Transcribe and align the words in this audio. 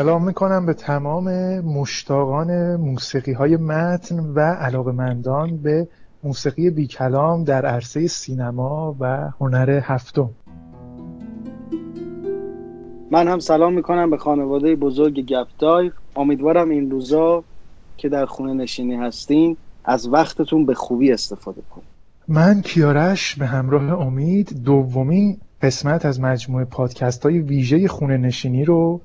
سلام 0.00 0.24
می‌کنم 0.24 0.66
به 0.66 0.74
تمام 0.74 1.28
مشتاقان 1.60 2.76
موسیقی 2.76 3.32
های 3.32 3.56
متن 3.56 4.18
و 4.18 4.40
علاقمندان 4.40 5.56
به 5.56 5.88
موسیقی 6.24 6.70
بی 6.70 6.86
کلام 6.86 7.44
در 7.44 7.66
عرصه 7.66 8.06
سینما 8.06 8.96
و 9.00 9.30
هنر 9.40 9.80
هفتم. 9.84 10.30
من 13.10 13.28
هم 13.28 13.38
سلام 13.38 13.72
می‌کنم 13.74 14.10
به 14.10 14.16
خانواده 14.16 14.76
بزرگ 14.76 15.26
گپتای 15.26 15.90
امیدوارم 16.16 16.68
این 16.68 16.90
روزا 16.90 17.44
که 17.96 18.08
در 18.08 18.26
خونه 18.26 18.52
نشینی 18.52 18.96
هستین 18.96 19.56
از 19.84 20.08
وقتتون 20.08 20.66
به 20.66 20.74
خوبی 20.74 21.12
استفاده 21.12 21.62
کنید. 21.70 21.88
من 22.28 22.62
کیارش 22.62 23.36
به 23.36 23.46
همراه 23.46 24.00
امید 24.00 24.62
دومین 24.64 25.38
قسمت 25.62 26.06
از 26.06 26.20
مجموعه 26.20 26.64
پادکست 26.64 27.22
های 27.22 27.38
ویژه 27.38 27.88
خونه 27.88 28.16
نشینی 28.16 28.64
رو 28.64 29.00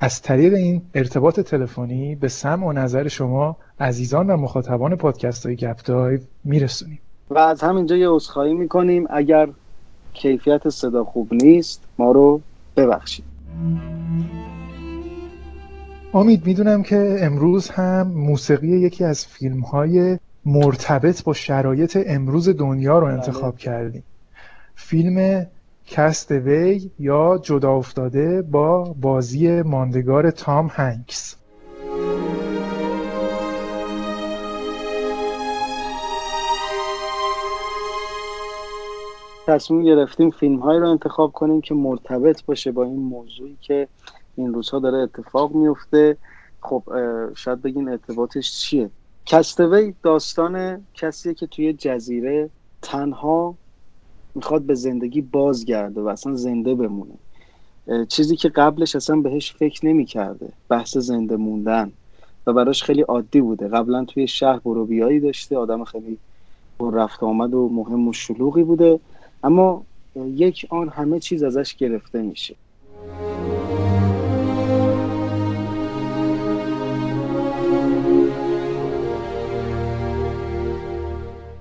از 0.00 0.22
طریق 0.22 0.54
این 0.54 0.82
ارتباط 0.94 1.40
تلفنی 1.40 2.14
به 2.14 2.28
سمع 2.28 2.66
و 2.66 2.72
نظر 2.72 3.08
شما 3.08 3.56
عزیزان 3.80 4.30
و 4.30 4.36
مخاطبان 4.36 4.96
پادکست 4.96 5.46
های 5.46 5.56
گپ 5.56 5.84
دایو 5.84 6.20
میرسونیم. 6.44 6.98
و 7.30 7.38
از 7.38 7.60
همینجا 7.60 7.96
یه 7.96 8.08
عذرخواهی 8.08 8.54
می‌کنیم. 8.54 9.06
اگر 9.10 9.48
کیفیت 10.12 10.68
صدا 10.68 11.04
خوب 11.04 11.34
نیست 11.34 11.84
ما 11.98 12.12
رو 12.12 12.40
ببخشید. 12.76 13.24
امید 16.14 16.46
می‌دونم 16.46 16.82
که 16.82 17.16
امروز 17.20 17.68
هم 17.68 18.08
موسیقی 18.08 18.80
یکی 18.80 19.04
از 19.04 19.26
فیلم 19.26 19.60
های 19.60 20.18
مرتبط 20.44 21.22
با 21.22 21.32
شرایط 21.32 21.98
امروز 22.06 22.48
دنیا 22.48 22.98
رو 22.98 23.06
انتخاب 23.06 23.54
بله. 23.54 23.64
کردیم. 23.64 24.02
فیلم 24.74 25.46
کست 25.90 26.30
وی 26.30 26.90
یا 26.98 27.38
جدا 27.42 27.72
افتاده 27.72 28.42
با 28.42 28.94
بازی 29.00 29.62
ماندگار 29.62 30.30
تام 30.30 30.70
هنکس 30.72 31.36
تصمیم 39.46 39.84
گرفتیم 39.84 40.30
فیلم 40.30 40.56
هایی 40.56 40.80
رو 40.80 40.90
انتخاب 40.90 41.32
کنیم 41.32 41.60
که 41.60 41.74
مرتبط 41.74 42.44
باشه 42.44 42.72
با 42.72 42.84
این 42.84 43.00
موضوعی 43.00 43.56
که 43.60 43.88
این 44.36 44.54
روزها 44.54 44.78
داره 44.78 44.98
اتفاق 44.98 45.52
میفته. 45.52 46.16
خب 46.60 46.82
شاید 47.34 47.62
بگین 47.62 47.88
ارتباطش 47.88 48.52
چیه؟ 48.52 48.90
کستوی 49.26 49.94
داستان 50.02 50.84
کسیه 50.94 51.34
که 51.34 51.46
توی 51.46 51.72
جزیره 51.72 52.50
تنها 52.82 53.54
می‌خواد 54.38 54.62
به 54.62 54.74
زندگی 54.74 55.20
بازگرده 55.20 56.00
و 56.00 56.08
اصلا 56.08 56.34
زنده 56.34 56.74
بمونه. 56.74 57.18
چیزی 58.08 58.36
که 58.36 58.48
قبلش 58.48 58.96
اصلا 58.96 59.16
بهش 59.16 59.52
فکر 59.52 59.86
نمی‌کرده 59.86 60.52
بحث 60.68 60.96
زنده 60.96 61.36
موندن 61.36 61.92
و 62.46 62.52
براش 62.52 62.82
خیلی 62.82 63.02
عادی 63.02 63.40
بوده. 63.40 63.68
قبلا 63.68 64.04
توی 64.04 64.26
شهر 64.26 64.58
بروبیایی 64.58 65.20
داشته 65.20 65.58
آدم 65.58 65.84
خیلی 65.84 66.18
رفت 66.92 67.22
آمد 67.22 67.54
و 67.54 67.68
مهم 67.68 68.08
و 68.08 68.12
شلوغی 68.12 68.64
بوده. 68.64 69.00
اما 69.42 69.86
یک 70.16 70.66
آن 70.70 70.88
همه 70.88 71.20
چیز 71.20 71.42
ازش 71.42 71.74
گرفته 71.76 72.22
میشه. 72.22 72.56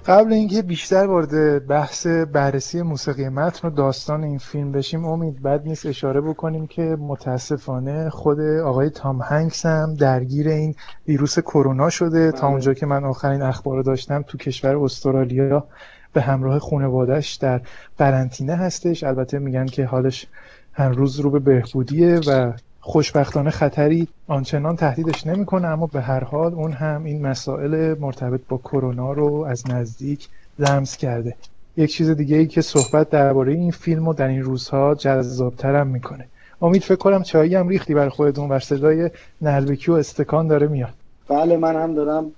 قبل 0.08 0.33
اینکه 0.33 0.61
بیشتر 0.61 1.08
وارد 1.08 1.68
بحث 1.68 2.07
بررسی 2.07 2.81
موسیقی 2.81 3.29
متن 3.29 3.68
و 3.68 3.72
داستان 3.72 4.23
این 4.23 4.38
فیلم 4.38 4.72
بشیم 4.72 5.06
امید 5.06 5.41
بد 5.41 5.68
نیست 5.68 5.85
اشاره 5.85 6.22
بکنیم 6.22 6.68
که 6.68 6.81
متاسفانه 6.81 8.09
خود 8.09 8.40
آقای 8.40 8.90
تام 8.90 9.22
هنگس 9.22 9.66
هم 9.66 9.94
درگیر 9.94 10.47
این 10.47 10.75
ویروس 11.07 11.40
کرونا 11.40 11.90
شده 11.90 12.31
تا 12.31 12.41
بله. 12.41 12.50
اونجا 12.50 12.73
که 12.73 12.85
من 12.85 13.03
آخرین 13.03 13.41
اخبار 13.41 13.81
داشتم 13.81 14.22
تو 14.22 14.38
کشور 14.38 14.78
استرالیا 14.84 15.68
به 16.13 16.22
همراه 16.22 16.59
خانوادهش 16.59 17.35
در 17.35 17.62
قرنطینه 17.97 18.56
هستش 18.56 19.03
البته 19.03 19.39
میگن 19.39 19.66
که 19.66 19.85
حالش 19.85 20.28
هر 20.74 20.89
روز 20.89 21.19
رو 21.19 21.29
به 21.29 21.39
بهبودیه 21.39 22.19
و 22.28 22.53
خوشبختانه 22.79 23.49
خطری 23.49 24.07
آنچنان 24.27 24.75
تهدیدش 24.75 25.27
نمی‌کنه 25.27 25.67
اما 25.67 25.88
به 25.88 26.01
هر 26.01 26.23
حال 26.23 26.53
اون 26.53 26.71
هم 26.71 27.03
این 27.03 27.27
مسائل 27.27 27.95
مرتبط 27.99 28.41
با 28.49 28.57
کرونا 28.57 29.13
رو 29.13 29.45
از 29.49 29.69
نزدیک 29.69 30.27
لمس 30.59 30.97
کرده. 30.97 31.35
یک 31.77 31.91
چیز 31.91 32.09
دیگه 32.09 32.38
ای 32.38 32.47
که 32.47 32.61
صحبت 32.61 33.09
درباره 33.09 33.53
این 33.53 33.71
فیلم 33.71 34.05
رو 34.05 34.13
در 34.13 34.27
این 34.27 34.43
روزها 34.43 34.95
جذابتر 34.95 35.75
هم 35.75 35.88
می‌کنه. 35.88 36.27
امید 36.61 36.83
فکر 36.83 36.95
کنم 36.95 37.23
چایی 37.23 37.55
هم 37.55 37.67
ریختی 37.67 37.93
بر 37.93 38.09
خودتون 38.09 38.49
و 38.49 38.59
صدای 38.59 39.09
نلبکی 39.41 39.91
و 39.91 39.94
استکان 39.94 40.47
داره 40.47 40.67
میاد. 40.67 40.94
بله 41.27 41.57
من 41.57 41.75
هم 41.75 41.95
دارم 41.95 42.31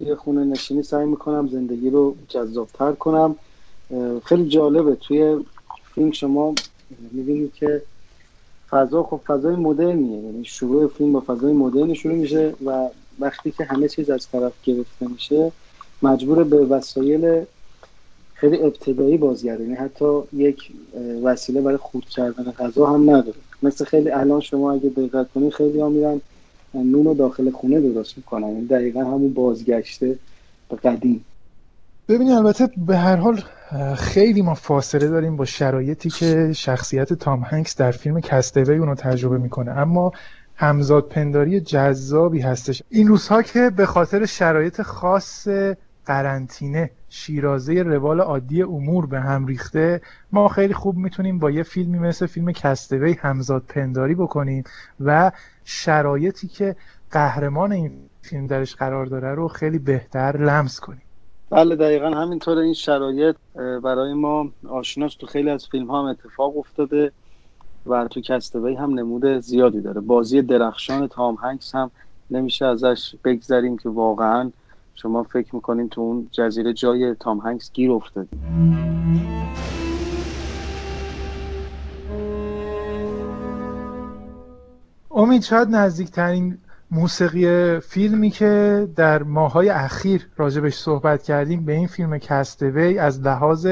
یه 0.00 0.14
خونه 0.14 0.44
نشینی 0.44 0.82
سعی 0.82 1.06
می‌کنم 1.06 1.48
زندگی 1.48 1.90
رو 1.90 2.14
جذابتر 2.28 2.92
کنم. 2.92 3.36
خیلی 4.24 4.48
جالبه 4.48 4.94
توی 4.94 5.44
فیلم 5.94 6.10
شما 6.10 6.54
می‌بینید 7.12 7.54
که 7.54 7.82
فضا 8.70 9.02
خب 9.02 9.20
فضای 9.26 9.56
مدرنیه. 9.56 10.18
یعنی 10.18 10.44
شروع 10.44 10.88
فیلم 10.88 11.12
با 11.12 11.20
فضای 11.20 11.52
مدرنی 11.52 11.94
شروع 11.94 12.14
میشه 12.14 12.54
و 12.64 12.88
وقتی 13.18 13.50
که 13.50 13.64
همه 13.64 13.88
چیز 13.88 14.10
از 14.10 14.28
طرف 14.28 14.52
گرفته 14.64 15.08
میشه 15.08 15.52
مجبور 16.02 16.44
به 16.44 16.56
وسایل 16.56 17.44
خیلی 18.34 18.62
ابتدایی 18.62 19.16
بازگرده 19.16 19.62
یعنی 19.62 19.74
حتی 19.74 20.20
یک 20.32 20.72
وسیله 21.22 21.60
برای 21.60 21.76
خورد 21.76 22.04
کردن 22.04 22.52
غذا 22.52 22.86
هم 22.86 23.10
نداره. 23.10 23.38
مثل 23.62 23.84
خیلی 23.84 24.10
الان 24.10 24.40
شما 24.40 24.72
اگه 24.72 24.88
دقت 24.88 25.32
کنید 25.32 25.52
خیلی 25.52 25.80
ها 25.80 25.88
میرن 25.88 26.20
نون 26.74 27.04
رو 27.04 27.14
داخل 27.14 27.50
خونه 27.50 27.80
درست 27.80 28.16
می‌کنن. 28.16 28.48
یعنی 28.48 28.66
دقیقا 28.66 29.00
همون 29.00 29.34
بازگشته 29.34 30.18
به 30.68 30.76
قدیم. 30.76 31.24
ببینید 32.08 32.34
البته 32.34 32.68
به 32.76 32.96
هر 32.96 33.16
حال 33.16 33.40
خیلی 33.96 34.42
ما 34.42 34.54
فاصله 34.54 35.08
داریم 35.08 35.36
با 35.36 35.44
شرایطی 35.44 36.10
که 36.10 36.52
شخصیت 36.52 37.12
تام 37.12 37.42
هنگس 37.42 37.76
در 37.76 37.90
فیلم 37.90 38.20
کستوی 38.20 38.78
اونو 38.78 38.94
تجربه 38.94 39.38
می‌کنه. 39.38 39.70
اما 39.70 40.12
همزاد 40.54 41.08
پنداری 41.08 41.60
جذابی 41.60 42.40
هستش. 42.40 42.82
این 42.88 43.08
روزها 43.08 43.42
که 43.42 43.70
به 43.70 43.86
خاطر 43.86 44.26
شرایط 44.26 44.82
خاص 44.82 45.48
قرنطینه 46.06 46.90
شیرازه 47.08 47.82
روال 47.82 48.20
عادی 48.20 48.62
امور 48.62 49.06
به 49.06 49.20
هم 49.20 49.46
ریخته 49.46 50.00
ما 50.32 50.48
خیلی 50.48 50.74
خوب 50.74 50.96
می‌تونیم 50.96 51.38
با 51.38 51.50
یه 51.50 51.62
فیلمی 51.62 51.98
مثل 51.98 52.26
فیلم 52.26 52.52
کستوی 52.52 53.16
همزاد 53.20 53.62
پنداری 53.68 54.14
بکنیم 54.14 54.64
و 55.00 55.32
شرایطی 55.64 56.48
که 56.48 56.76
قهرمان 57.10 57.72
این 57.72 57.92
فیلم 58.22 58.46
درش 58.46 58.74
قرار 58.74 59.06
داره 59.06 59.34
رو 59.34 59.48
خیلی 59.48 59.78
بهتر 59.78 60.36
لمس 60.36 60.80
کنیم. 60.80 61.02
بله 61.50 61.76
دقیقا 61.76 62.10
همینطور 62.10 62.58
این 62.58 62.74
شرایط 62.74 63.36
برای 63.54 64.14
ما 64.14 64.52
آشناست 64.68 65.18
تو 65.18 65.26
خیلی 65.26 65.50
از 65.50 65.66
فیلم 65.68 65.90
ها 65.90 65.98
هم 66.00 66.06
اتفاق 66.06 66.58
افتاده 66.58 67.12
و 67.86 68.08
تو 68.08 68.20
کستوی 68.20 68.74
هم 68.74 68.98
نموده 68.98 69.40
زیادی 69.40 69.80
داره. 69.80 70.00
بازی 70.00 70.42
درخشان 70.42 71.08
تام 71.08 71.34
هنگس 71.34 71.74
هم 71.74 71.90
نمیشه 72.30 72.66
ازش 72.66 73.14
بگذریم 73.24 73.78
که 73.78 73.88
واقعا 73.88 74.52
شما 74.94 75.22
فکر 75.22 75.54
می‌کنین 75.54 75.88
تو 75.88 76.00
اون 76.00 76.28
جزیره 76.32 76.72
جای 76.72 77.14
تام 77.14 77.38
هنگس 77.38 77.72
گیر 77.72 77.92
افتادی 77.92 78.40
امید 85.10 85.42
شاید 85.42 85.68
نزدیکترین 85.68 86.58
موسیقی 86.90 87.80
فیلمی 87.80 88.30
که 88.30 88.88
در 88.96 89.22
ماهای 89.22 89.68
اخیر 89.68 90.28
راجبش 90.36 90.74
صحبت 90.74 91.22
کردیم 91.22 91.64
به 91.64 91.72
این 91.72 91.86
فیلم 91.86 92.18
کستوی 92.18 92.98
از 92.98 93.20
لحاظ 93.20 93.66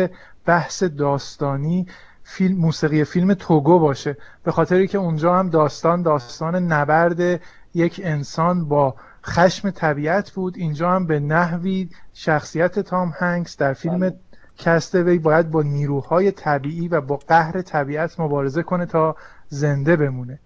بحث 0.47 0.83
داستانی 0.83 1.87
فیلم 2.23 2.59
موسیقی 2.59 3.05
فیلم 3.05 3.35
توگو 3.35 3.79
باشه. 3.79 4.17
به 4.45 4.53
خاطری 4.53 4.89
که 4.89 4.99
اونجا 4.99 5.35
هم 5.35 5.51
داستان 5.51 6.03
داستان 6.03 6.57
نبرد 6.57 7.41
یک 7.75 8.01
انسان 8.05 8.69
با 8.69 8.95
خشم 9.25 9.71
طبیعت 9.71 10.31
بود. 10.31 10.57
اینجا 10.57 10.91
هم 10.91 11.07
به 11.07 11.21
نحوی 11.21 11.91
شخصیت 12.13 12.79
تام 12.79 13.13
هنگس 13.19 13.57
در 13.57 13.73
فیلم 13.73 13.99
بله. 13.99 14.17
کستوی 14.59 15.19
باید 15.19 15.51
با 15.51 15.63
نیروهای 15.63 16.31
طبیعی 16.31 16.89
و 16.89 17.01
با 17.01 17.17
قهر 17.17 17.63
طبیعت 17.63 18.21
مبارزه 18.21 18.63
کنه 18.63 18.87
تا 18.87 19.17
زنده 19.49 19.97
بمونه. 19.97 20.39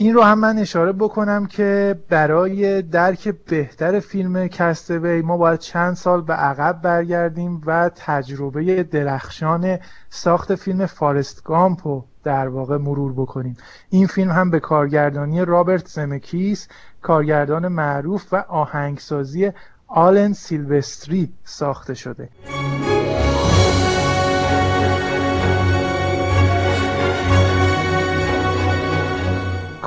این 0.00 0.14
رو 0.14 0.22
هم 0.22 0.38
من 0.38 0.58
اشاره 0.58 0.92
بکنم 0.92 1.46
که 1.46 1.98
برای 2.08 2.82
درک 2.82 3.28
بهتر 3.28 4.00
فیلم 4.00 4.48
کستوی 4.48 5.22
ما 5.22 5.36
باید 5.36 5.60
چند 5.60 5.94
سال 5.94 6.22
به 6.22 6.34
عقب 6.34 6.82
برگردیم 6.82 7.62
و 7.66 7.90
تجربه 7.96 8.82
درخشان 8.82 9.78
ساخت 10.10 10.54
فیلم 10.54 10.86
فارست 10.86 11.44
گامپ 11.44 11.86
رو 11.86 12.04
در 12.24 12.48
واقع 12.48 12.76
مرور 12.76 13.12
بکنیم. 13.12 13.56
این 13.90 14.06
فیلم 14.06 14.30
هم 14.30 14.50
به 14.50 14.60
کارگردانی 14.60 15.44
رابرت 15.44 15.88
زمکیس 15.88 16.68
کارگردان 17.02 17.68
معروف 17.68 18.32
و 18.32 18.36
آهنگسازی 18.48 19.52
آلن 19.86 20.32
سیلوستری 20.32 21.32
ساخته 21.44 21.94
شده. 21.94 22.28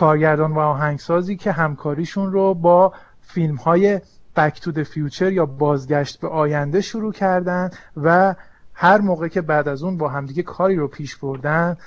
کارگردان 0.02 0.52
و 0.52 0.60
آهنگسازی 0.60 1.36
که 1.36 1.52
همکاریشون 1.52 2.32
رو 2.32 2.54
با 2.54 2.94
فیلم 3.22 3.56
های 3.56 4.02
Back 4.36 4.62
to 4.62 4.70
the 4.70 4.84
Future 4.84 5.32
یا 5.32 5.46
بازگشت 5.46 6.20
به 6.20 6.28
آینده 6.28 6.82
شروع 6.82 7.14
کردن 7.14 7.70
و 7.98 8.36
هر 8.74 9.02
موقع 9.02 9.28
که 9.28 9.42
بعد 9.42 9.68
از 9.68 9.84
اون 9.84 9.98
با 9.98 10.10
همدیگه 10.10 10.44
کاری 10.44 10.76
رو 10.76 10.88
پیش 10.88 11.16
بردن 11.16 11.78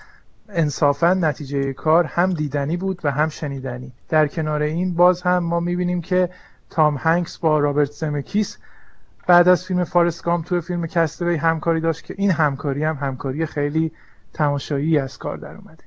انصافا 0.49 1.15
نتیجه 1.15 1.73
کار 1.73 2.05
هم 2.05 2.33
دیدنی 2.33 2.77
بود 2.77 3.01
و 3.05 3.11
هم 3.11 3.29
شنیدنی. 3.29 3.93
در 4.09 4.27
کنار 4.29 4.63
این 4.63 4.95
باز 4.95 5.23
هم 5.23 5.39
ما 5.39 5.61
می‌بینیم 5.61 6.01
که 6.01 6.31
تام 6.71 6.97
هنکس 6.97 7.39
با 7.39 7.59
رابرت 7.59 7.91
زمکیس 7.91 8.59
بعد 9.27 9.49
از 9.49 9.65
فیلم 9.65 9.85
فارست 9.85 10.18
گامپ 10.18 10.43
تو 10.43 10.61
فیلم 10.61 10.87
Cast 10.87 11.12
Away 11.12 11.37
همکاری 11.37 11.81
داشت 11.81 12.05
که 12.05 12.15
این 12.19 12.31
همکاری 12.31 12.85
هم 12.85 12.97
همکاری 12.97 13.47
خیلی 13.47 13.93
تماشایی 14.33 14.99
از 14.99 15.19
کار 15.19 15.37
در 15.37 15.57
اومده. 15.57 15.85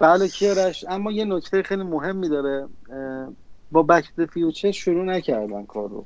بله 0.00 0.28
کیارش. 0.28 0.84
اما 0.88 1.12
یه 1.12 1.24
نکته 1.24 1.62
خیلی 1.62 1.82
مهمی 1.82 2.28
داره. 2.28 2.68
با 3.72 3.82
Back 3.82 4.02
to 4.02 4.11
the 4.11 4.26
Future 4.26 4.70
شروع 4.70 5.04
نکردن 5.04 5.64
کار 5.64 5.88
رو 5.88 6.04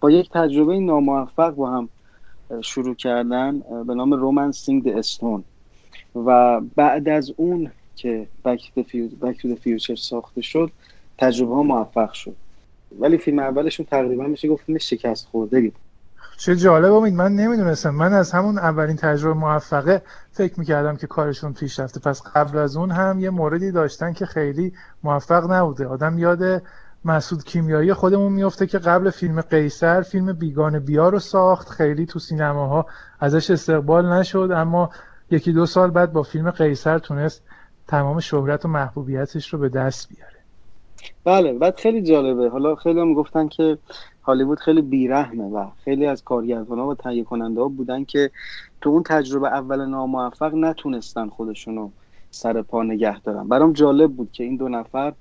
با 0.00 0.10
یک 0.10 0.30
تجربه 0.30 0.78
ناموفق 0.78 1.54
با 1.54 1.70
هم 1.70 1.88
شروع 2.62 2.94
کردن 2.94 3.60
به 3.86 3.94
نام 3.94 4.14
Romancing 4.14 4.84
the 4.84 4.88
Stone 4.88 5.44
و 6.14 6.60
بعد 6.60 7.08
از 7.08 7.32
اون 7.36 7.70
که 7.96 8.26
Back 8.44 8.72
to 9.42 9.47
the 9.47 9.54
Future 9.54 9.94
ساخته 9.94 10.42
شد 10.42 10.70
تجربه 11.18 11.54
ها 11.54 11.62
موفق 11.62 12.12
شد. 12.12 12.36
ولی 12.98 13.18
فیلم 13.18 13.38
اولشون 13.38 13.86
تقریبا 13.86 14.24
میشه 14.24 14.48
گفت 14.48 14.78
شکست 14.78 15.26
خورده 15.26 15.60
بود. 15.60 15.74
چه 16.40 16.56
جالب 16.56 16.92
امید 16.92 17.14
من 17.14 17.32
نمی‌دونستم. 17.32 17.90
من 17.90 18.12
از 18.12 18.32
همون 18.32 18.58
اولین 18.58 18.96
تجربه 18.96 19.34
موفقه 19.34 20.02
فکر 20.32 20.60
می‌کردم 20.60 20.96
که 20.96 21.06
کارشون 21.06 21.52
پیش 21.52 21.80
رفته. 21.80 22.00
پس 22.00 22.22
قبل 22.34 22.58
از 22.58 22.76
اون 22.76 22.90
هم 22.90 23.18
یه 23.18 23.30
موردی 23.30 23.72
داشتن 23.72 24.12
که 24.12 24.26
خیلی 24.26 24.72
موفق 25.02 25.52
نبوده. 25.52 25.86
آدم 25.86 26.18
یاد 26.18 26.62
مسعود 27.04 27.44
کیمیایی 27.44 27.92
خودمون 27.92 28.32
میفته 28.32 28.66
که 28.66 28.78
قبل 28.78 29.10
فیلم 29.10 29.40
قیصر 29.40 30.02
فیلم 30.02 30.32
بیگان 30.32 30.78
بیا 30.78 31.08
رو 31.08 31.18
ساخت. 31.18 31.68
خیلی 31.68 32.06
تو 32.06 32.18
سینماها 32.18 32.86
ازش 33.20 33.50
استقبال 33.50 34.12
نشد 34.12 34.50
اما 34.54 34.90
یکی 35.30 35.52
دو 35.52 35.66
سال 35.66 35.90
بعد 35.90 36.12
با 36.12 36.22
فیلم 36.22 36.50
قیصر 36.50 36.98
تونست 36.98 37.42
تمام 37.88 38.20
شهرت 38.20 38.64
و 38.64 38.68
محبوبیتش 38.68 39.52
رو 39.52 39.58
به 39.58 39.68
دست 39.68 40.08
بیاره. 40.08 40.39
بله 41.24 41.52
بعد 41.52 41.76
خیلی 41.76 42.02
جالبه. 42.02 42.48
حالا 42.48 42.74
خیلی 42.74 43.00
هم 43.00 43.14
گفتن 43.14 43.48
که 43.48 43.78
هالیوود 44.22 44.58
خیلی 44.58 44.82
بیرحمه 44.82 45.44
و 45.44 45.66
خیلی 45.84 46.06
از 46.06 46.24
کارگردانها 46.24 46.88
و 46.88 46.94
تهیه 46.94 47.24
کننده 47.24 47.60
ها 47.60 47.68
بودن 47.68 48.04
که 48.04 48.30
تو 48.80 48.90
اون 48.90 49.02
تجربه 49.02 49.48
اول 49.48 49.86
ناموفق 49.86 50.54
نتونستن 50.54 51.28
خودشونو 51.28 51.90
سر 52.30 52.62
پا 52.62 52.82
نگه 52.82 53.20
دارن. 53.20 53.48
برام 53.48 53.72
جالب 53.72 54.12
بود 54.12 54.32
که 54.32 54.44
این 54.44 54.56
دو 54.56 54.68
نفر 54.68 55.12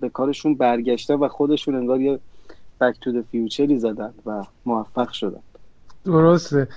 به 0.00 0.08
کارشون 0.12 0.54
برگشته 0.54 1.16
و 1.16 1.28
خودشون 1.28 1.74
انگار 1.74 2.00
یه 2.00 2.18
بک 2.80 3.00
تو 3.00 3.22
فیوچری 3.30 3.78
زدن 3.78 4.14
و 4.26 4.44
موفق 4.66 5.10
شدن. 5.10 5.40
درسته. 6.04 6.68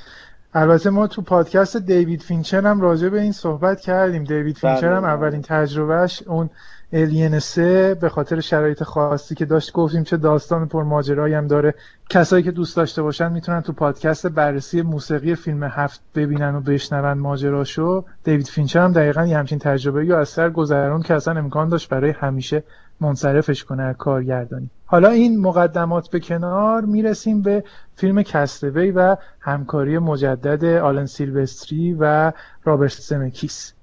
البته 0.53 0.89
ما 0.89 1.07
تو 1.07 1.21
پادکست 1.21 1.77
دیوید 1.77 2.21
فینچر 2.21 2.67
هم 2.67 2.81
راجع 2.81 3.09
به 3.09 3.21
این 3.21 3.31
صحبت 3.31 3.81
کردیم. 3.81 4.23
دیوید 4.23 4.57
فینچر 4.57 4.87
هم 4.87 5.01
بله، 5.01 5.01
بله. 5.01 5.09
اولین 5.09 5.41
تجربهش 5.41 6.23
اون 6.27 6.49
Alien 6.93 7.39
سه 7.39 7.93
به 7.93 8.09
خاطر 8.09 8.39
شرایط 8.39 8.83
خاصی 8.83 9.35
که 9.35 9.45
داشت 9.45 9.71
گفتیم 9.71 10.03
چه 10.03 10.17
داستان 10.17 10.67
پر 10.67 10.83
ماجرایی 10.83 11.33
هم 11.33 11.47
داره. 11.47 11.73
کسایی 12.09 12.43
که 12.43 12.51
دوست 12.51 12.77
داشته 12.77 13.01
باشن 13.01 13.31
می‌تونن 13.31 13.61
تو 13.61 13.73
پادکست 13.73 14.27
بررسی 14.27 14.81
موسیقی 14.81 15.35
فیلم 15.35 15.63
هفت 15.63 16.01
ببینن 16.15 16.55
و 16.55 16.61
بشنون 16.61 17.13
ماجراشو. 17.13 18.05
دیوید 18.23 18.47
فینچر 18.47 18.79
هم 18.79 18.91
دقیقا 18.91 19.25
یه 19.25 19.37
همچین 19.37 19.59
تجربه 19.59 20.05
یا 20.05 20.19
از 20.19 20.29
سر 20.29 20.49
گذرون 20.49 21.01
که 21.01 21.13
اصلا 21.13 21.39
امکان 21.39 21.69
داشت 21.69 21.89
برای 21.89 22.11
همیشه 22.11 22.63
منصرفش 23.01 23.63
کنه 23.63 23.93
کارگردانی. 23.93 24.69
حالا 24.91 25.09
این 25.09 25.39
مقدمات 25.39 26.09
به 26.09 26.19
کنار 26.19 26.81
می‌رسیم 26.85 27.41
به 27.41 27.63
فیلم 27.95 28.21
کستوی 28.23 28.91
و 28.91 29.17
همکاری 29.39 29.97
مجدد 29.97 30.65
آلن 30.65 31.05
سیلوستری 31.05 31.93
و 31.99 32.31
رابرت 32.63 32.91
سمکیس 32.91 33.73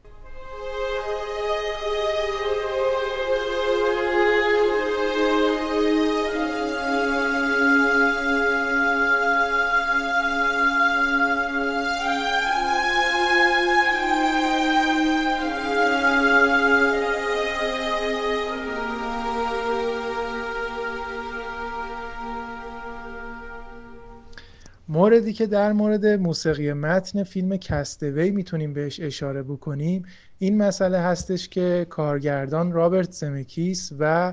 موردی 25.09 25.33
که 25.33 25.47
در 25.47 25.73
مورد 25.73 26.07
موسیقی 26.07 26.73
متن 26.73 27.23
فیلم 27.23 27.57
کستوی 27.57 28.31
می‌تونیم 28.31 28.73
بهش 28.73 29.01
اشاره 29.01 29.43
بکنیم 29.43 30.05
این 30.39 30.63
مسئله 30.63 30.99
هستش 30.99 31.49
که 31.49 31.87
کارگردان 31.91 32.73
رابرت 32.73 33.13
زمکیس 33.13 33.93
و 33.99 34.33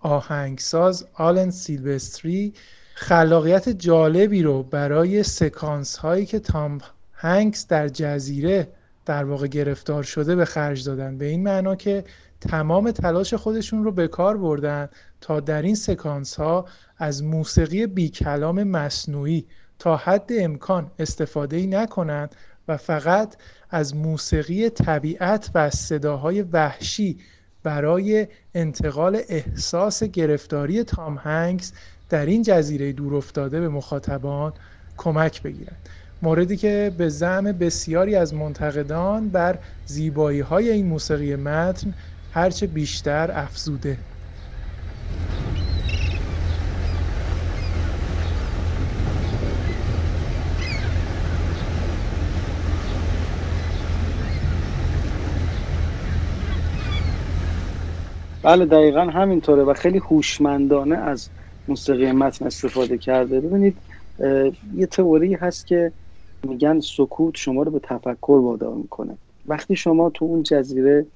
آهنگساز 0.00 1.06
آلن 1.14 1.50
سیلوستری 1.50 2.52
خلاقیت 2.94 3.68
جالبی 3.68 4.42
رو 4.42 4.62
برای 4.62 5.22
سکانس 5.22 5.96
هایی 5.96 6.26
که 6.26 6.38
تام 6.38 6.78
هنگس 7.12 7.66
در 7.66 7.88
جزیره 7.88 8.68
در 9.06 9.24
واقع 9.24 9.46
گرفتار 9.46 10.02
شده 10.02 10.36
به 10.36 10.44
خرج 10.44 10.84
دادن. 10.84 11.18
به 11.18 11.24
این 11.24 11.42
معنا 11.42 11.76
که 11.76 12.04
تمام 12.40 12.90
تلاش 12.90 13.34
خودشون 13.34 13.84
رو 13.84 13.92
به 13.92 14.08
کار 14.08 14.36
بردن 14.36 14.88
تا 15.20 15.40
در 15.40 15.62
این 15.62 15.74
سکانس 15.74 16.34
ها 16.34 16.66
از 16.98 17.24
موسیقی 17.24 17.86
بی 17.86 18.08
کلام 18.08 18.62
مصنوعی 18.62 19.46
تا 19.80 19.96
حد 19.96 20.30
امکان 20.38 20.90
استفاده 20.98 21.56
ای 21.56 21.66
نکنند 21.66 22.34
و 22.68 22.76
فقط 22.76 23.36
از 23.70 23.96
موسیقی 23.96 24.70
طبیعت 24.70 25.50
و 25.54 25.70
صداهای 25.70 26.42
وحشی 26.42 27.18
برای 27.62 28.28
انتقال 28.54 29.20
احساس 29.28 30.02
گرفتاری 30.02 30.84
تام 30.84 31.16
هنگس 31.16 31.72
در 32.08 32.26
این 32.26 32.42
جزیره 32.42 32.92
دور 32.92 33.14
افتاده 33.14 33.60
به 33.60 33.68
مخاطبان 33.68 34.52
کمک 34.96 35.42
بگیرند 35.42 35.88
موردی 36.22 36.56
که 36.56 36.94
به 36.98 37.08
زعم 37.08 37.44
بسیاری 37.44 38.16
از 38.16 38.34
منتقدان 38.34 39.28
بر 39.28 39.58
زیبایی 39.84 40.40
های 40.40 40.70
این 40.70 40.86
موسیقی 40.86 41.36
متن 41.36 41.94
هرچه 42.30 42.66
بیشتر 42.66 43.30
افزوده. 43.34 43.98
بله 58.42 58.64
دقیقا 58.64 59.00
همینطوره 59.00 59.62
و 59.62 59.74
خیلی 59.74 59.98
هوشمندانه 59.98 60.96
از 60.96 61.28
موسیقی 61.68 62.12
متن 62.12 62.46
استفاده 62.46 62.98
کرده. 62.98 63.40
ببینید 63.40 63.76
یه 64.76 64.86
تئوری 64.86 65.34
هست 65.34 65.66
که 65.66 65.92
میگن 66.42 66.80
سکوت 66.80 67.36
شما 67.36 67.62
رو 67.62 67.70
به 67.70 67.78
تفکر 67.78 68.40
وادار 68.42 68.74
می‌کنه. 68.74 69.16
وقتی 69.46 69.76
شما 69.76 70.10
تو 70.10 70.24
اون 70.24 70.42
جزیره 70.42 71.06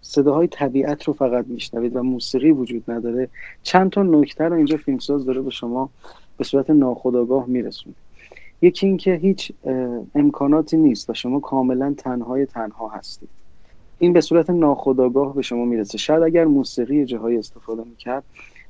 صداهای 0.00 0.46
طبیعت 0.46 1.04
رو 1.04 1.12
فقط 1.12 1.44
میشنوید 1.48 1.96
و 1.96 2.02
موسیقی 2.02 2.50
وجود 2.50 2.90
نداره 2.90 3.28
چند 3.62 3.90
تا 3.90 4.02
نکته 4.02 4.44
رو 4.44 4.56
اینجا 4.56 4.76
فیلمساز 4.76 5.24
داره 5.24 5.42
به 5.42 5.50
شما 5.50 5.90
به 6.38 6.44
صورت 6.44 6.70
ناخودآگاه 6.70 7.46
میرسونه. 7.46 7.94
یکی 8.62 8.86
اینکه 8.86 9.14
هیچ 9.14 9.52
امکاناتی 10.14 10.76
نیست 10.76 11.10
و 11.10 11.14
شما 11.14 11.40
کاملا 11.40 11.94
تنهای 11.98 12.46
تنها 12.46 12.88
هستید. 12.88 13.28
این 13.98 14.12
به 14.12 14.20
صورت 14.20 14.50
ناخودآگاه 14.50 15.34
به 15.34 15.42
شما 15.42 15.64
می‌رسه. 15.64 15.98
شاید 15.98 16.22
اگر 16.22 16.44
موسیقی 16.44 17.04
جاهای 17.04 17.38
استفاده 17.38 17.82
می‌کرد 17.84 18.24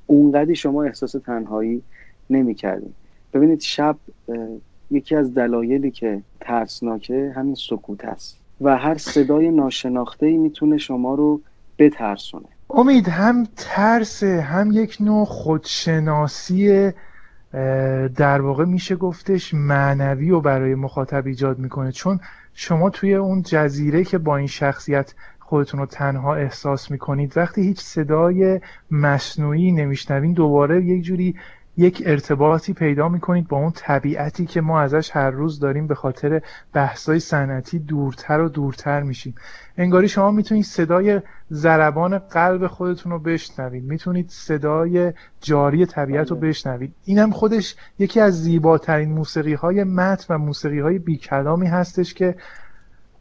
اونقدی 0.06 0.56
شما 0.56 0.82
احساس 0.82 1.12
تنهایی 1.12 1.82
نمی‌کردیم 2.30 2.94
ببینید 3.32 3.60
شب 3.60 3.96
یکی 4.90 5.16
از 5.16 5.34
دلایلی 5.34 5.90
که 5.90 6.22
ترسناکه 6.40 7.32
همین 7.36 7.54
سکوت 7.54 8.04
است 8.04 8.38
و 8.60 8.76
هر 8.76 8.98
صدای 8.98 9.50
ناشناخته 9.50 10.26
ای 10.26 10.36
می‌تونه 10.36 10.78
شما 10.78 11.14
رو 11.14 11.40
بترسونه. 11.78 12.46
امید 12.70 13.08
هم 13.08 13.46
ترس 13.56 14.22
هم 14.22 14.70
یک 14.72 14.96
نوع 15.00 15.24
خودشناسی 15.24 16.90
در 18.16 18.40
واقع 18.40 18.64
میشه 18.64 18.96
گفتش 18.96 19.54
معنوی 19.54 20.30
و 20.30 20.40
برای 20.40 20.74
مخاطب 20.74 21.26
ایجاد 21.26 21.58
می‌کنه. 21.58 21.92
چون 21.92 22.20
شما 22.54 22.90
توی 22.90 23.14
اون 23.14 23.42
جزیره 23.42 24.04
که 24.04 24.18
با 24.18 24.36
این 24.36 24.46
شخصیت 24.46 25.14
خودتون 25.40 25.80
رو 25.80 25.86
تنها 25.86 26.34
احساس 26.34 26.90
می‌کنید 26.90 27.36
وقتی 27.36 27.62
هیچ 27.62 27.80
صدای 27.80 28.60
مصنوعی 28.90 29.72
نمیشنوین 29.72 30.32
دوباره 30.32 30.84
یک 30.84 31.02
جوری 31.02 31.36
یک 31.76 32.02
ارتباطی 32.06 32.72
پیدا 32.72 33.08
می‌کنید 33.08 33.48
با 33.48 33.56
اون 33.56 33.72
طبیعتی 33.74 34.46
که 34.46 34.60
ما 34.60 34.80
ازش 34.80 35.10
هر 35.12 35.30
روز 35.30 35.60
داریم 35.60 35.86
به 35.86 35.94
خاطر 35.94 36.42
بحثای 36.72 37.20
صنعتی 37.20 37.78
دورتر 37.78 38.40
و 38.40 38.48
دورتر 38.48 39.02
میشیم. 39.02 39.34
انگاری 39.78 40.08
شما 40.08 40.30
می‌تونید 40.30 40.64
صدای 40.64 41.20
ضربان 41.52 42.18
قلب 42.18 42.66
خودتون 42.66 43.12
رو 43.12 43.18
بشنوید. 43.18 43.84
می‌تونید 43.84 44.30
صدای 44.30 45.12
جاری 45.40 45.86
طبیعت 45.86 46.30
رو 46.30 46.36
بله. 46.36 46.48
بشنوید. 46.48 46.94
اینم 47.04 47.30
خودش 47.30 47.76
یکی 47.98 48.20
از 48.20 48.42
زیباترین 48.42 49.12
موسیقی 49.12 49.54
های 49.54 49.84
متن 49.84 50.34
و 50.34 50.38
موسیقی 50.38 50.80
های 50.80 50.98
بیکلامی 50.98 51.66
هستش 51.66 52.14
که 52.14 52.34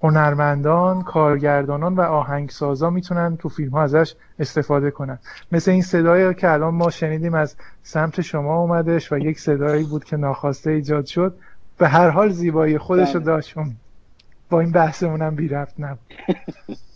هنرمندان، 0.03 1.01
کارگردانان 1.01 1.95
و 1.95 2.01
آهنگسازا 2.01 2.89
می‌تونن 2.89 3.37
تو 3.37 3.49
فیلم 3.49 3.71
ها 3.71 3.83
ازش 3.83 4.15
استفاده 4.39 4.91
کنن. 4.91 5.19
مثل 5.51 5.71
این 5.71 5.81
صدایی 5.81 6.33
که 6.33 6.51
الان 6.51 6.73
ما 6.73 6.89
شنیدیم 6.89 7.33
از 7.33 7.55
سمت 7.83 8.21
شما 8.21 8.59
اومدش 8.59 9.11
و 9.11 9.17
یک 9.17 9.39
صدایی 9.39 9.83
بود 9.83 10.03
که 10.03 10.17
ناخواسته 10.17 10.71
ایجاد 10.71 11.05
شد. 11.05 11.35
به 11.77 11.87
هر 11.87 12.09
حال 12.09 12.29
زیبایی 12.29 12.77
خودش 12.77 13.15
رو 13.15 13.19
بله. 13.19 13.25
داشت. 13.25 13.55
با 14.49 14.59
این 14.59 14.71
بحثمونم 14.71 15.35
بی 15.35 15.47
رفت 15.47 15.75
نبود. 15.79 16.13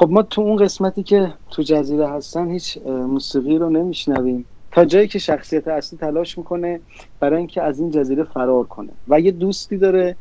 خب 0.00 0.10
ما 0.10 0.22
تو 0.22 0.40
اون 0.40 0.56
قسمتی 0.56 1.02
که 1.02 1.32
تو 1.50 1.62
جزیره 1.62 2.08
هستن 2.08 2.50
هیچ 2.50 2.78
موسیقی 2.86 3.58
رو 3.58 3.70
نمیشنویم. 3.70 4.44
تا 4.72 4.84
جایی 4.84 5.08
که 5.08 5.18
شخصیت 5.18 5.68
اصلی 5.68 5.98
تلاش 5.98 6.38
می‌کنه 6.38 6.80
برای 7.20 7.38
اینکه 7.38 7.62
از 7.62 7.80
این 7.80 7.90
جزیره 7.90 8.24
فرار 8.24 8.64
کنه. 8.64 8.88
و 9.08 9.20
یه 9.20 9.30
دوستی 9.30 9.76
داره 9.76 10.16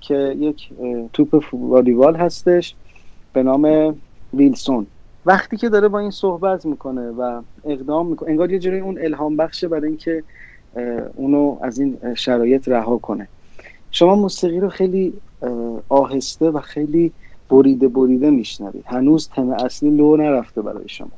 که 0.00 0.36
یک 0.38 0.68
توپ 1.12 1.44
والیبال 1.52 2.16
هستش 2.16 2.74
به 3.32 3.42
نام 3.42 3.94
ویلسون. 4.34 4.86
وقتی 5.26 5.56
که 5.56 5.68
داره 5.68 5.88
با 5.88 5.98
این 5.98 6.10
صحبت 6.10 6.66
می‌کنه 6.66 7.10
و 7.10 7.42
اقدام 7.64 8.06
می‌کنه 8.06 8.30
انگار 8.30 8.52
یه 8.52 8.58
جوری 8.58 8.80
اون 8.80 8.98
الهام 9.00 9.36
بخشه 9.36 9.68
برای 9.68 9.88
اینکه 9.88 10.22
اونو 11.14 11.58
از 11.62 11.78
این 11.78 11.98
شرایط 12.14 12.68
رها 12.68 12.98
کنه. 12.98 13.28
شما 13.90 14.14
موسیقی 14.14 14.60
رو 14.60 14.68
خیلی 14.68 15.12
آهسته 15.88 16.50
و 16.50 16.60
خیلی 16.60 17.12
بریده 17.50 17.88
بریده 17.88 18.30
میشنوید. 18.30 18.84
هنوز 18.86 19.28
تم 19.28 19.50
اصلی 19.50 19.90
لو 19.90 20.16
نرفته 20.16 20.62
برای 20.62 20.88
شما. 20.88 21.10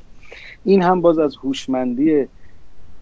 این 0.64 0.82
هم 0.82 1.00
باز 1.00 1.18
از 1.18 1.36
هوشمندی 1.36 2.26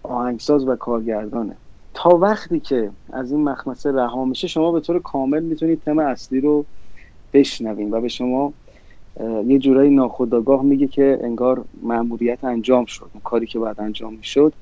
آهنگساز 0.02 0.68
و 0.68 0.76
کارگردانه. 0.76 1.56
تا 1.94 2.10
وقتی 2.10 2.60
که 2.60 2.90
از 3.12 3.32
این 3.32 3.44
مخمسه 3.44 3.92
رها 3.92 4.24
میشه 4.24 4.48
شما 4.48 4.72
به 4.72 4.80
طور 4.80 4.98
کامل 4.98 5.42
می‌تونید 5.42 5.82
تم 5.84 5.98
اصلی 5.98 6.40
رو 6.40 6.64
بشنوید 7.32 7.92
و 7.92 8.00
به 8.00 8.08
شما 8.08 8.52
یه 9.46 9.58
جورایی 9.58 9.90
ناخودآگاه 9.90 10.62
میگه 10.62 10.86
که 10.86 11.18
انگار 11.22 11.64
مأموریت 11.82 12.44
انجام 12.44 12.84
شد. 12.84 13.10
کاری 13.24 13.46
که 13.46 13.58
باید 13.58 13.80
انجام 13.80 14.14
می‌شد 14.14 14.52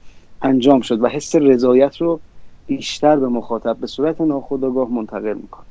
انجام 0.43 0.81
شد 0.81 1.03
و 1.03 1.09
حس 1.09 1.35
رضایت 1.35 1.97
رو 1.97 2.21
بیشتر 2.67 3.17
به 3.17 3.29
مخاطب 3.29 3.77
به 3.77 3.87
صورت 3.87 4.21
ناخودآگاه 4.21 4.91
منتقل 4.91 5.35
می‌کنه. 5.35 5.68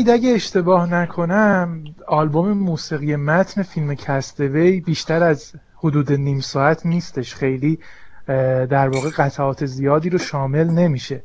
امید 0.00 0.10
اگه 0.10 0.30
اشتباه 0.30 0.94
نکنم 0.94 1.84
آلبوم 2.06 2.52
موسیقی 2.52 3.16
متن 3.16 3.62
فیلم 3.62 3.94
کستوی 3.94 4.80
بیشتر 4.80 5.22
از 5.22 5.52
حدود 5.74 6.12
نیم 6.12 6.40
ساعت 6.40 6.86
نیستش. 6.86 7.34
خیلی 7.34 7.78
در 8.26 8.88
واقع 8.88 9.10
قطعات 9.16 9.66
زیادی 9.66 10.10
رو 10.10 10.18
شامل 10.18 10.64
نمیشه. 10.64 11.22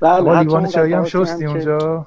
بله 0.00 0.40
لیوان 0.40 0.66
چایی 0.66 0.92
هم 0.92 1.04
شستی 1.04 1.46
اونجا. 1.46 2.06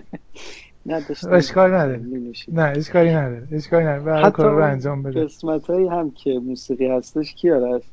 نه 0.86 1.02
اشکال 1.30 1.74
نداره. 1.74 2.00
نه 2.48 2.62
اشکالی 2.62 3.10
نداره. 3.10 3.48
اشکالی 3.52 3.84
نداره. 3.84 4.20
حتی 4.20 4.30
کار 4.30 4.50
رو 4.50 4.64
انجام 4.64 5.02
بده. 5.02 5.24
قسمت 5.24 5.66
هایی 5.66 5.88
هم 5.88 6.10
که 6.10 6.30
موسیقی 6.30 6.88
هستش 6.88 7.34
کیار 7.34 7.76
هست 7.76 7.88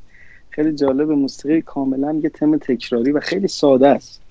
خیلی 0.50 0.75
جالب 0.75 1.12
موسیقی 1.12 1.62
کاملا 1.62 2.20
یه 2.24 2.30
تم 2.30 2.58
تکراری 2.58 3.12
و 3.12 3.20
خیلی 3.20 3.48
ساده 3.48 3.88
است. 3.88 4.22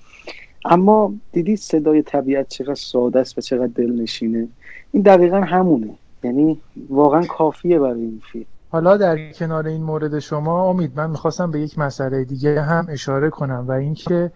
اما 0.65 1.13
دیدی 1.31 1.55
صدای 1.55 2.01
طبیعت 2.01 2.47
چقدر 2.47 2.75
ساده 2.75 3.19
است 3.19 3.37
و 3.37 3.41
چقدر 3.41 3.71
دلنشینه؟ 3.75 4.47
این 4.91 5.03
دقیقا 5.03 5.41
همونه. 5.41 5.89
یعنی 6.23 6.61
واقعا 6.89 7.21
کافیه 7.21 7.79
برای 7.79 8.01
این 8.01 8.21
فیلم. 8.31 8.45
حالا 8.71 8.97
در 8.97 9.31
کنار 9.31 9.67
این 9.67 9.83
مورد 9.83 10.19
شما 10.19 10.69
امید 10.69 10.91
من 10.95 11.09
می‌خواستم 11.09 11.51
به 11.51 11.59
یک 11.59 11.79
مسئله 11.79 12.23
دیگه 12.23 12.61
هم 12.61 12.87
اشاره 12.89 13.29
کنم 13.29 13.65
و 13.67 13.71
اینکه 13.71 14.31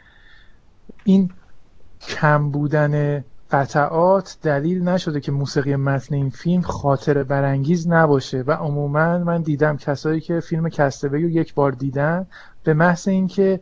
این 1.04 1.30
کم 2.02 2.50
بودن 2.50 3.24
قطعات 3.52 4.38
دلیل 4.44 4.84
نشده 4.84 5.20
که 5.20 5.32
موسیقی 5.32 5.76
متن 5.76 6.16
این 6.16 6.30
فیلم 6.30 6.62
خاطر 6.62 7.24
برانگیز 7.24 7.88
نباشه 7.88 8.44
و 8.48 8.52
عموما 8.52 9.18
من 9.18 9.42
دیدم 9.42 9.78
کسایی 9.78 10.22
که 10.22 10.40
فیلم 10.40 10.70
کستبه 10.70 11.18
رو 11.18 11.30
یک 11.30 11.54
بار 11.54 11.72
دیدن 11.72 12.28
به 12.64 12.74
محض 12.74 13.08
اینکه 13.08 13.60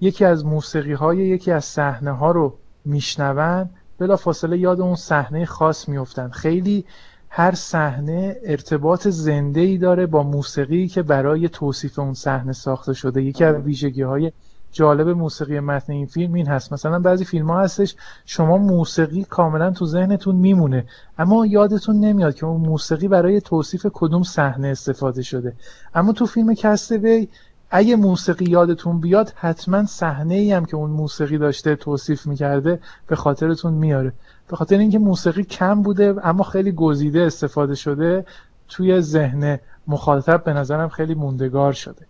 یکی 0.00 0.24
از 0.24 0.46
موسیقی 0.46 0.92
های 0.92 1.18
یکی 1.18 1.52
از 1.52 1.64
صحنه 1.64 2.10
ها 2.10 2.30
رو 2.30 2.58
میشنون 2.84 3.70
بلا 3.98 4.16
فاصله 4.16 4.58
یاد 4.58 4.80
اون 4.80 4.94
صحنه 4.94 5.44
خاص 5.44 5.88
میفتن 5.88 6.28
خیلی 6.28 6.84
هر 7.30 7.54
صحنه 7.54 8.36
ارتباط 8.44 9.08
زنده 9.08 9.60
ای 9.60 9.78
داره 9.78 10.06
با 10.06 10.22
موسیقی 10.22 10.88
که 10.88 11.02
برای 11.02 11.48
توصیف 11.48 11.98
اون 11.98 12.14
صحنه 12.14 12.52
ساخته 12.52 12.92
شده. 12.92 13.22
یکی 13.22 13.44
از 13.44 13.56
ویژگی 13.56 14.02
های 14.02 14.32
جالب 14.72 15.08
موسیقی 15.08 15.60
متن 15.60 15.92
این 15.92 16.06
فیلم 16.06 16.34
این 16.34 16.46
هست. 16.46 16.72
مثلا 16.72 16.98
بعضی 16.98 17.24
فیلم 17.24 17.50
ها 17.50 17.60
هستش 17.60 17.96
شما 18.24 18.56
موسیقی 18.56 19.24
کاملا 19.24 19.70
تو 19.70 19.86
ذهنتون 19.86 20.36
میمونه 20.36 20.86
اما 21.18 21.46
یادتون 21.46 22.00
نمیاد 22.00 22.34
که 22.34 22.46
اون 22.46 22.60
موسیقی 22.60 23.08
برای 23.08 23.40
توصیف 23.40 23.86
کدوم 23.92 24.22
صحنه 24.22 24.68
استفاده 24.68 25.22
شده. 25.22 25.56
اما 25.94 26.12
تو 26.12 26.26
فیلم 26.26 26.54
کستوی 26.54 27.28
اگه 27.70 27.96
موسیقی 27.96 28.44
یادتون 28.44 29.00
بیاد 29.00 29.32
حتما 29.36 29.86
صحنه 29.86 30.34
ای 30.34 30.52
هم 30.52 30.64
که 30.64 30.76
اون 30.76 30.90
موسیقی 30.90 31.38
داشته 31.38 31.76
توصیف 31.76 32.26
می‌کرده 32.26 32.80
به 33.06 33.16
خاطرتون 33.16 33.72
میاره. 33.72 34.12
به 34.48 34.56
خاطر 34.56 34.78
اینکه 34.78 34.98
موسیقی 34.98 35.44
کم 35.44 35.82
بوده 35.82 36.14
اما 36.22 36.44
خیلی 36.44 36.72
گزیده 36.72 37.20
استفاده 37.20 37.74
شده 37.74 38.24
توی 38.68 39.00
ذهن 39.00 39.58
مخاطب 39.86 40.44
به 40.44 40.52
نظرم 40.52 40.88
خیلی 40.88 41.14
موندگار 41.14 41.72
شده. 41.72 42.06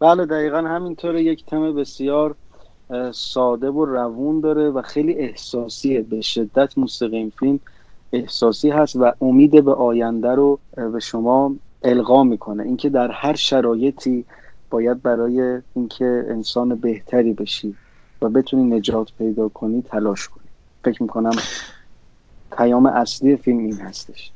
بله 0.00 0.26
دقیقا 0.26 0.58
همینطوره. 0.58 1.22
یک 1.22 1.46
تم 1.46 1.74
بسیار 1.74 2.34
ساده 3.12 3.70
و 3.70 3.84
روون 3.84 4.40
داره 4.40 4.70
و 4.70 4.82
خیلی 4.82 5.14
احساسیه. 5.14 6.02
به 6.02 6.20
شدت 6.20 6.78
موسیقی 6.78 7.16
این 7.16 7.32
فیلم 7.38 7.60
احساسی 8.16 8.70
هست 8.70 8.96
و 8.96 9.12
امید 9.20 9.64
به 9.64 9.74
آینده 9.74 10.34
رو 10.34 10.58
به 10.92 11.00
شما 11.00 11.54
القا 11.82 12.24
می‌کنه. 12.24 12.62
اینکه 12.62 12.88
در 12.88 13.10
هر 13.10 13.34
شرایطی 13.34 14.24
باید 14.70 15.02
برای 15.02 15.62
اینکه 15.74 16.24
انسان 16.28 16.74
بهتری 16.74 17.32
بشی 17.32 17.74
و 18.22 18.28
بتونی 18.28 18.76
نجات 18.76 19.08
پیدا 19.18 19.48
کنی 19.48 19.82
تلاش 19.82 20.28
کنی. 20.28 20.44
فکر 20.84 21.02
می‌کنم 21.02 21.36
پیام 22.56 22.86
اصلی 22.86 23.36
فیلم 23.36 23.58
این 23.58 23.76
هستش. 23.76 24.32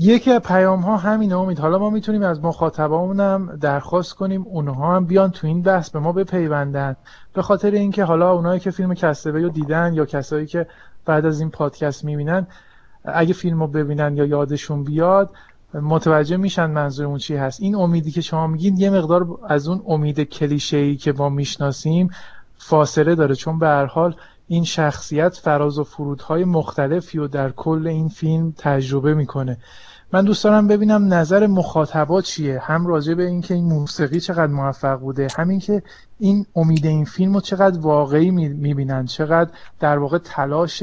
یکی 0.00 0.30
از 0.30 0.40
پیام 0.40 0.80
ها 0.80 0.96
همینه 0.96 1.38
امید. 1.38 1.58
حالا 1.58 1.78
ما 1.78 1.90
می‌تونیم 1.90 2.22
از 2.22 2.44
مخاطبامون 2.44 3.20
هم 3.20 3.58
درخواست 3.60 4.12
کنیم 4.12 4.42
اونها 4.42 4.96
هم 4.96 5.04
بیان 5.04 5.30
تو 5.30 5.46
این 5.46 5.62
بحث 5.62 5.90
به 5.90 5.98
ما 5.98 6.12
بپیوندن. 6.12 6.96
به 7.32 7.42
خاطر 7.42 7.70
اینکه 7.70 8.04
حالا 8.04 8.32
اونایی 8.32 8.60
که 8.60 8.70
فیلم 8.70 8.94
کستبه 8.94 9.42
رو 9.42 9.48
دیدن 9.48 9.94
یا 9.94 10.06
کسایی 10.06 10.46
که 10.46 10.66
بعد 11.08 11.26
از 11.26 11.40
این 11.40 11.50
پادکست 11.50 12.04
می‌بینن 12.04 12.46
اگه 13.04 13.34
فیلم 13.34 13.60
رو 13.60 13.66
ببینن 13.66 14.16
یا 14.16 14.24
یادشون 14.24 14.84
بیاد 14.84 15.30
متوجه 15.74 16.36
میشن 16.36 16.70
منظورمون 16.70 17.18
چی 17.18 17.36
هست. 17.36 17.60
این 17.60 17.74
امیدی 17.74 18.10
که 18.10 18.20
شما 18.20 18.46
میگین 18.46 18.76
یه 18.76 18.90
مقدار 18.90 19.26
از 19.48 19.68
اون 19.68 19.82
امید 19.88 20.20
کلیشه 20.20 20.76
ای 20.76 20.96
که 20.96 21.12
ما 21.12 21.28
می‌شناسیم 21.28 22.10
فاصله 22.58 23.14
داره. 23.14 23.34
چون 23.34 23.58
به 23.58 23.66
هر 23.66 23.86
حال 23.86 24.16
این 24.48 24.64
شخصیت 24.64 25.34
فراز 25.36 25.78
و 25.78 25.84
فرودهای 25.84 26.44
مختلفی 26.44 27.18
و 27.18 27.28
در 27.28 27.50
کل 27.50 27.86
این 27.86 28.08
فیلم 28.08 28.54
تجربه 28.58 29.14
می‌کنه. 29.14 29.58
من 30.12 30.24
دوست 30.24 30.44
دارم 30.44 30.66
ببینم 30.66 31.14
نظر 31.14 31.46
مخاطبا 31.46 32.22
چیه. 32.22 32.58
هم 32.58 32.86
راجع 32.86 33.14
به 33.14 33.26
اینکه 33.26 33.54
این 33.54 33.64
موسیقی 33.64 34.20
چقدر 34.20 34.52
موفق 34.52 35.00
بوده 35.00 35.28
همین 35.36 35.58
که 35.58 35.82
این 36.18 36.46
امید 36.56 36.86
این 36.86 37.04
فیلم 37.04 37.34
رو 37.34 37.40
چقدر 37.40 37.80
واقعی 37.80 38.30
می‌بینن 38.30 39.06
چقدر 39.06 39.50
در 39.80 39.98
واقع 39.98 40.18
تلاش 40.18 40.82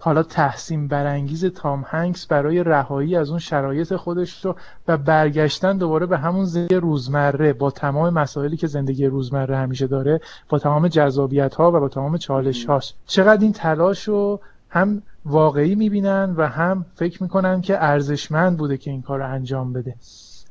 حالا 0.00 0.22
تحسین 0.22 0.88
برانگیز 0.88 1.44
تام 1.44 1.84
هنگس 1.88 2.26
برای 2.26 2.64
رهایی 2.64 3.16
از 3.16 3.30
اون 3.30 3.38
شرایط 3.38 3.96
خودش 3.96 4.44
رو 4.44 4.56
و 4.88 4.96
برگشتن 4.96 5.78
دوباره 5.78 6.06
به 6.06 6.18
همون 6.18 6.44
زندگی 6.44 6.74
روزمره 6.74 7.52
با 7.52 7.70
تمام 7.70 8.14
مسائلی 8.14 8.56
که 8.56 8.66
زندگی 8.66 9.06
روزمره 9.06 9.56
همیشه 9.56 9.86
داره 9.86 10.20
با 10.48 10.58
تمام 10.58 10.88
جذابیت 10.88 11.54
ها 11.54 11.72
و 11.72 11.80
با 11.80 11.88
تمام 11.88 12.16
چالش 12.16 12.64
هاش 12.64 12.94
چقدر 13.06 13.42
این 13.42 13.52
تلاش 13.52 14.08
رو 14.08 14.40
هم 14.68 15.02
واقعی 15.24 15.74
می‌بینن 15.74 16.34
و 16.36 16.48
هم 16.48 16.86
فکر 16.94 17.22
می‌کنن 17.22 17.60
که 17.60 17.84
ارزشمند 17.84 18.58
بوده 18.58 18.76
که 18.76 18.90
این 18.90 19.02
کار 19.02 19.18
رو 19.18 19.32
انجام 19.32 19.72
بده. 19.72 19.94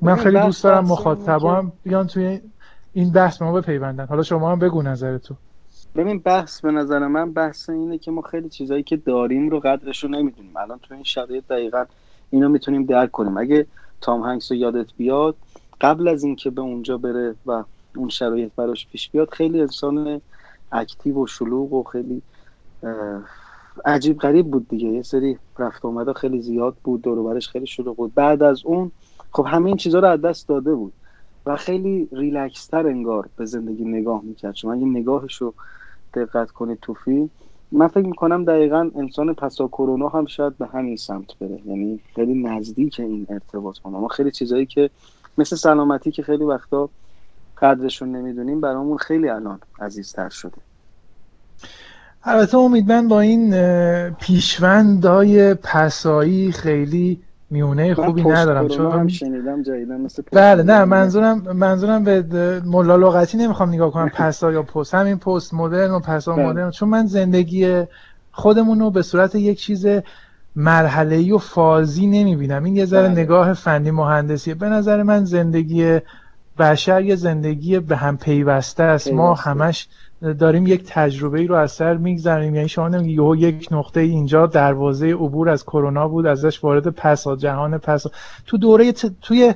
من 0.01 0.15
خیلی 0.15 0.39
دوست 0.39 0.63
دارم 0.63 0.85
مخاطبام 0.85 1.71
بیان 1.83 2.07
توی 2.07 2.41
این 2.93 3.11
بحث 3.11 3.41
ما 3.41 3.51
بپیوندن. 3.51 4.05
حالا 4.05 4.23
شما 4.23 4.51
هم 4.51 4.59
بگو 4.59 4.81
نظرتو. 4.81 5.35
ببین 5.95 6.19
بحث 6.19 6.61
به 6.61 6.71
نظر 6.71 7.07
من 7.07 7.33
بحث 7.33 7.69
اینه 7.69 7.97
که 7.97 8.11
ما 8.11 8.21
خیلی 8.21 8.49
چیزایی 8.49 8.83
که 8.83 8.97
داریم 8.97 9.49
رو 9.49 9.59
قدرش 9.59 10.03
رو 10.03 10.09
نمی‌دونیم. 10.09 10.57
الان 10.57 10.79
تو 10.83 10.93
این 10.93 11.03
شرایط 11.03 11.43
دقیقا 11.49 11.85
اینو 12.29 12.49
می‌تونیم 12.49 12.85
درک 12.85 13.11
کنیم. 13.11 13.37
اگه 13.37 13.65
تام 14.01 14.21
هنگس 14.21 14.51
رو 14.51 14.57
یادت 14.57 14.87
بیاد 14.97 15.35
قبل 15.81 16.07
از 16.07 16.23
اینکه 16.23 16.49
به 16.49 16.61
اونجا 16.61 16.97
بره 16.97 17.35
و 17.45 17.63
اون 17.95 18.09
شرایط 18.09 18.51
براش 18.55 18.87
پیش 18.87 19.09
بیاد 19.09 19.29
خیلی 19.29 19.61
انسان 19.61 20.21
اکتیو 20.71 21.23
و 21.23 21.27
شلوغ 21.27 21.73
و 21.73 21.83
خیلی 21.83 22.21
عجیب 23.85 24.17
غریب 24.19 24.51
بود 24.51 24.67
دیگه. 24.67 24.89
یه 24.89 25.01
سری 25.01 25.39
رفت 25.59 25.85
آمده 25.85 26.13
خیلی 26.13 26.41
زیاد 26.41 26.77
بود 26.83 27.01
دور 27.01 27.39
خیلی 27.39 27.67
شلوغ 27.67 27.95
بود. 27.97 28.13
بعد 28.13 28.43
از 28.43 28.65
اون 28.65 28.91
خب 29.31 29.45
همه 29.47 29.65
این 29.67 29.77
چیزها 29.77 30.01
رو 30.01 30.07
از 30.07 30.21
دست 30.21 30.47
داده 30.47 30.75
بود 30.75 30.93
و 31.45 31.55
خیلی 31.55 32.09
ریلکس 32.11 32.73
انگار 32.73 33.29
به 33.35 33.45
زندگی 33.45 33.85
نگاه 33.85 34.21
می‌کرد. 34.23 34.55
شما 34.55 34.73
اگه 34.73 34.85
نگاهش 34.85 35.35
رو 35.35 35.53
دقت 36.13 36.51
کنید 36.51 36.79
تو 36.81 36.93
فیلم 36.93 37.29
من 37.71 37.87
فکر 37.87 38.05
می‌کنم 38.07 38.45
دقیقا 38.45 38.91
انسان 38.95 39.33
پسا 39.33 39.67
کرونا 39.67 40.09
هم 40.09 40.25
شاید 40.25 40.57
به 40.57 40.67
همین 40.67 40.95
سمت 40.95 41.39
بره. 41.39 41.61
یعنی 41.65 41.99
خیلی 42.15 42.33
نزدیک 42.43 42.99
این 42.99 43.27
ارتباط 43.29 43.77
کنه 43.77 43.97
ما 43.97 44.07
خیلی 44.07 44.31
چیزایی 44.31 44.65
که 44.65 44.89
مثل 45.37 45.55
سلامتی 45.55 46.11
که 46.11 46.23
خیلی 46.23 46.43
وقتا 46.43 46.89
قدرشون 47.61 48.11
نمی‌دونیم 48.15 48.61
برامون 48.61 48.97
خیلی 48.97 49.29
الان 49.29 49.59
عزیزتر 49.79 50.29
شده. 50.29 50.57
البته 52.25 52.57
امید 52.57 52.91
من 52.91 53.07
با 53.07 53.21
این 53.21 53.53
پیشوندهای 54.09 55.53
پسایی 55.53 56.51
خیلی 56.51 57.21
میونه 57.49 57.95
خوبی 57.95 58.23
ندارم. 58.23 58.67
چون 58.67 59.07
شنیدم 59.07 59.63
جدیدن 59.63 60.01
مثل 60.01 60.23
بله 60.31 60.63
نه 60.63 60.85
منظورم 60.85 61.39
منظورم 61.39 62.03
به 62.03 62.61
ملا 62.65 62.95
لغتی 62.95 63.37
نمی‌خوام 63.37 63.69
نگاه 63.69 63.91
کنم. 63.91 64.09
پسا 64.19 64.51
یا 64.51 64.63
پست 64.63 64.95
همین 64.95 65.17
پست 65.17 65.53
مدرن 65.53 65.91
و 65.91 65.99
پسا 65.99 66.35
بله. 66.35 66.45
مدرن. 66.45 66.71
چون 66.71 66.89
من 66.89 67.05
زندگی 67.05 67.83
خودمون 68.31 68.79
رو 68.79 68.91
به 68.91 69.01
صورت 69.01 69.35
یک 69.35 69.59
چیز 69.59 69.85
مرحله 70.55 71.33
و 71.33 71.37
فازی 71.37 72.07
نمی‌بینم. 72.07 72.63
این 72.63 72.75
یه 72.75 72.85
ذره 72.85 73.07
بله. 73.07 73.21
نگاه 73.21 73.53
فنی 73.53 73.91
مهندسیه. 73.91 74.55
به 74.55 74.69
نظر 74.69 75.03
من 75.03 75.25
زندگی 75.25 75.99
بشر 76.59 77.01
یه 77.01 77.15
زندگی 77.15 77.79
به 77.79 77.95
هم 77.95 78.17
پیوسته 78.17 78.83
است. 78.83 79.13
ما 79.13 79.33
همش 79.33 79.87
داریم 80.23 80.67
یک 80.67 80.83
تجربه 80.87 81.39
ای 81.39 81.47
رو 81.47 81.55
از 81.55 81.71
سر 81.71 81.97
میگذریم 81.97 82.55
یعنی 82.55 82.67
شما 82.67 82.87
نمیگی 82.87 83.47
یک 83.47 83.67
نقطه 83.71 83.99
اینجا 83.99 84.47
دروازه 84.47 85.13
عبور 85.13 85.49
از 85.49 85.63
کرونا 85.63 86.07
بود 86.07 86.25
ازش 86.25 86.63
وارد 86.63 86.87
پسا 86.87 87.35
جهان 87.35 87.77
پسا 87.77 88.11
تو 88.45 88.57
دوره 88.57 88.91
ت... 88.91 89.05
توی 89.21 89.53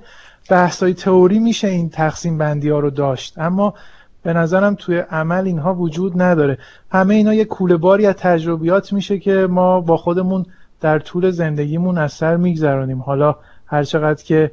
بحثای 0.50 0.94
تئوری 0.94 1.40
میشه 1.40 1.68
این 1.68 1.90
تقسیم 1.90 2.38
بندی 2.38 2.70
ها 2.70 2.80
رو 2.80 2.90
داشت. 2.90 3.40
اما 3.40 3.74
به 4.24 4.34
نظرم 4.34 4.76
توی 4.76 4.98
عمل 4.98 5.46
اینها 5.46 5.74
وجود 5.74 6.22
نداره. 6.22 6.58
همه 6.92 7.16
اینا 7.16 7.34
یه 7.34 7.46
کوله 7.46 7.78
باری 7.78 8.06
از 8.06 8.16
تجربیات 8.16 8.94
میشه 8.94 9.20
که 9.20 9.48
ما 9.50 9.82
با 9.82 9.98
خودمون 9.98 10.46
در 10.82 11.00
طول 11.00 11.32
زندگیمون 11.32 11.98
از 11.98 12.14
سر 12.14 12.38
میگذرانیم 12.38 13.02
حالا 13.02 13.36
هر 13.66 13.84
چقدر 13.84 14.24
که 14.24 14.52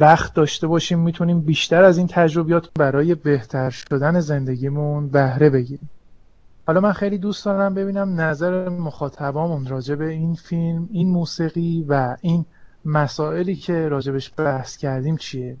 بخت 0.00 0.34
داشته 0.34 0.66
باشیم 0.66 0.98
می‌تونیم 0.98 1.40
بیشتر 1.40 1.84
از 1.84 1.98
این 1.98 2.06
تجربیات 2.06 2.68
برای 2.78 3.14
بهتر 3.14 3.70
شدن 3.70 4.20
زندگیمون 4.20 5.08
بهره 5.08 5.50
بگیریم. 5.50 5.90
حالا 6.66 6.80
من 6.80 6.92
خیلی 6.92 7.18
دوست 7.18 7.44
دارم 7.44 7.74
ببینم 7.74 8.20
نظر 8.20 8.68
مخاطبامون 8.68 9.66
راجع 9.66 9.94
به 9.94 10.08
این 10.08 10.34
فیلم 10.34 10.88
این 10.92 11.08
موسیقی 11.08 11.86
و 11.88 12.16
این 12.20 12.44
مسائلی 12.84 13.56
که 13.56 13.88
راجبش 13.88 14.32
بحث 14.36 14.76
کردیم 14.76 15.16
چیه. 15.16 15.56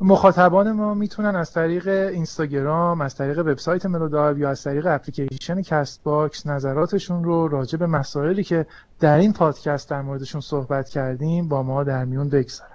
مخاطبان 0.00 0.72
ما 0.72 0.94
می‌تونن 0.94 1.36
از 1.36 1.52
طریق 1.52 1.88
اینستاگرام 1.88 3.00
از 3.00 3.14
طریق 3.14 3.38
وبسایت 3.38 3.86
ملودایو 3.86 4.38
یا 4.38 4.50
از 4.50 4.62
طریق 4.64 4.86
اپلیکیشن 4.86 5.62
Castbox 5.62 6.46
نظراتشون 6.46 7.24
رو 7.24 7.48
راجع 7.48 7.78
به 7.78 7.86
مسائلی 7.86 8.44
که 8.44 8.66
در 9.00 9.18
این 9.18 9.32
پادکست 9.32 9.90
در 9.90 10.02
موردشون 10.02 10.40
صحبت 10.40 10.88
کردیم 10.88 11.48
با 11.48 11.62
ما 11.62 11.84
در 11.84 12.04
میون 12.04 12.28
بگذارن. 12.28 12.71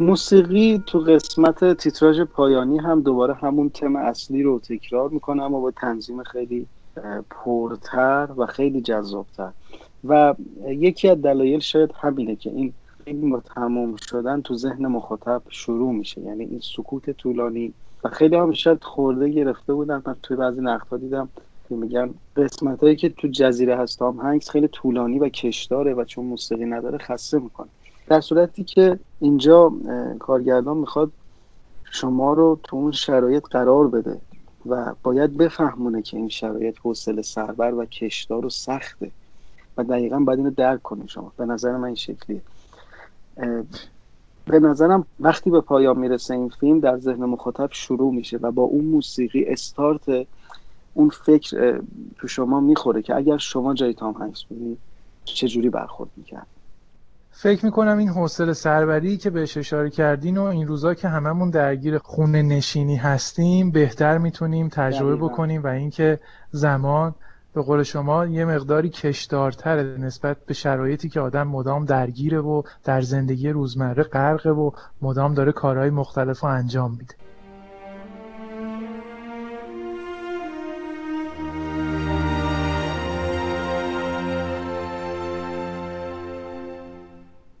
موسیقی 0.00 0.82
تو 0.86 0.98
قسمت 0.98 1.74
تیتراژ 1.74 2.20
پایانی 2.20 2.78
هم 2.78 3.02
دوباره 3.02 3.34
همون 3.34 3.68
تم 3.68 3.96
اصلی 3.96 4.42
رو 4.42 4.58
تکرار 4.58 5.08
می‌کنه 5.08 5.42
اما 5.42 5.60
با 5.60 5.70
تنظیم 5.70 6.22
خیلی 6.22 6.66
پرتر 7.30 8.28
و 8.36 8.46
خیلی 8.46 8.80
جذابتر. 8.80 9.50
و 10.04 10.34
یکی 10.68 11.08
از 11.08 11.22
دلایل 11.22 11.58
شاید 11.60 11.90
همینه 12.00 12.36
که 12.36 12.50
این 12.50 12.72
فیلم 13.04 13.30
با 13.30 13.40
تمام 13.40 13.96
شدن 13.96 14.40
تو 14.40 14.54
ذهن 14.54 14.86
مخاطب 14.86 15.42
شروع 15.48 15.92
میشه. 15.92 16.20
یعنی 16.20 16.44
این 16.44 16.60
سکوت 16.62 17.10
طولانی. 17.10 17.72
و 18.04 18.08
خیلی 18.08 18.36
هم 18.36 18.52
شاید 18.52 18.84
خورده 18.84 19.28
گرفته 19.28 19.74
بودن. 19.74 20.02
من 20.06 20.16
توی 20.22 20.36
بعضی 20.36 20.60
نقدها 20.60 20.96
دیدم 20.96 21.28
که 21.68 21.74
میگن 21.74 22.14
قسمت 22.36 22.82
هایی 22.82 22.96
که 22.96 23.08
تو 23.08 23.28
جزیره 23.28 23.76
هست 23.76 24.02
هم 24.02 24.18
هنگس 24.22 24.50
خیلی 24.50 24.68
طولانی 24.68 25.18
و 25.18 25.28
کشداره 25.28 25.94
و 25.94 26.04
چون 26.04 26.24
موسیقی 26.24 26.64
نداره 26.64 26.98
خسته 26.98 27.38
می‌کنه. 27.38 27.68
در 28.08 28.20
صورتی 28.20 28.64
که 28.64 28.98
اینجا 29.20 29.72
کارگردان 30.18 30.76
می‌خواد 30.76 31.12
شما 31.90 32.32
رو 32.32 32.60
تو 32.62 32.76
اون 32.76 32.92
شرایط 32.92 33.46
قرار 33.50 33.88
بده 33.88 34.20
و 34.66 34.94
باید 35.02 35.36
بفهمونه 35.36 36.02
که 36.02 36.16
این 36.16 36.28
شرایط 36.28 36.78
حوصله 36.82 37.22
سربر 37.22 37.74
و 37.74 37.84
کشدار 37.84 38.46
و 38.46 38.50
سخته 38.50 39.10
و 39.76 39.84
دقیقا 39.84 40.18
باید 40.18 40.38
اینو 40.38 40.50
درک 40.50 40.82
کنید 40.82 41.08
شما. 41.08 41.32
به 41.36 41.46
نظر 41.46 41.76
من 41.76 41.84
این 41.84 41.94
شکلیه. 41.94 42.42
به 44.44 44.60
نظرم 44.60 45.06
وقتی 45.20 45.50
به 45.50 45.60
پایان 45.60 45.98
می‌رسه 45.98 46.34
این 46.34 46.48
فیلم 46.48 46.80
در 46.80 46.98
ذهن 46.98 47.24
مخاطب 47.24 47.68
شروع 47.72 48.14
میشه 48.14 48.36
و 48.36 48.50
با 48.50 48.62
اون 48.62 48.84
موسیقی 48.84 49.44
استارت 49.44 50.26
اون 50.94 51.08
فکر 51.08 51.82
تو 52.18 52.28
شما 52.28 52.60
می‌خوره 52.60 53.02
که 53.02 53.16
اگر 53.16 53.36
شما 53.36 53.74
جای 53.74 53.94
تام 53.94 54.14
هنگس 54.14 54.44
بودید 54.44 54.78
چجوری 55.24 55.70
برخورد 55.70 56.10
می‌کرد 56.16 56.46
فکر 57.40 57.64
می‌کنم 57.64 57.98
این 57.98 58.08
حوصله 58.08 58.52
سربری 58.52 59.16
که 59.16 59.30
بهش 59.30 59.56
اشاره 59.56 59.90
کردین 59.90 60.38
و 60.38 60.42
این 60.42 60.66
روزا 60.66 60.94
که 60.94 61.08
هممون 61.08 61.50
درگیر 61.50 61.98
خونه 61.98 62.42
نشینی 62.42 62.96
هستیم 62.96 63.70
بهتر 63.70 64.18
می‌تونیم 64.18 64.68
تجربه 64.68 65.16
بکنیم 65.16 65.62
و 65.62 65.66
اینکه 65.66 66.20
زمان 66.50 67.14
به 67.54 67.62
قول 67.62 67.82
شما 67.82 68.26
یه 68.26 68.44
مقداری 68.44 68.88
کشدارتره 68.88 69.82
نسبت 69.82 70.36
به 70.46 70.54
شرایطی 70.54 71.08
که 71.08 71.20
آدم 71.20 71.48
مدام 71.48 71.84
درگیره 71.84 72.40
و 72.40 72.62
در 72.84 73.00
زندگی 73.00 73.48
روزمره 73.48 74.02
غرقه 74.02 74.50
و 74.50 74.70
مدام 75.02 75.34
داره 75.34 75.52
کارهای 75.52 75.90
مختلف 75.90 76.40
رو 76.40 76.48
انجام 76.48 76.90
میده. 76.90 77.14